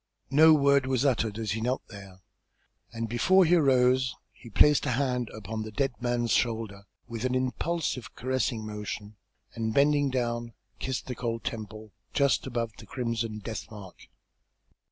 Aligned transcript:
No 0.31 0.55
word 0.55 0.87
was 0.87 1.05
uttered 1.05 1.37
as 1.37 1.51
he 1.51 1.61
knelt 1.61 1.83
there, 1.89 2.21
and 2.91 3.07
before 3.07 3.45
he 3.45 3.53
arose 3.53 4.15
he 4.31 4.49
placed 4.49 4.87
a 4.87 4.93
hand 4.93 5.29
upon 5.31 5.61
the 5.61 5.69
dead 5.69 5.93
man's 6.01 6.31
shoulder 6.31 6.87
with 7.07 7.23
an 7.23 7.35
impulsive 7.35 8.15
caressing 8.15 8.65
motion, 8.65 9.17
and 9.53 9.75
bending 9.75 10.09
down, 10.09 10.53
kissed 10.79 11.05
the 11.05 11.13
cold 11.13 11.43
temple 11.43 11.91
just 12.13 12.47
above 12.47 12.71
the 12.79 12.87
crimson 12.87 13.37
death 13.37 13.69
mark. 13.69 14.07